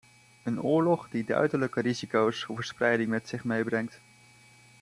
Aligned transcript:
Een 0.43 0.61
oorlog 0.61 1.09
die 1.09 1.23
duidelijke 1.23 1.81
risico's 1.81 2.43
voor 2.43 2.55
verspreiding 2.55 3.09
met 3.09 3.27
zich 3.27 3.43
meebrengt. 3.43 4.01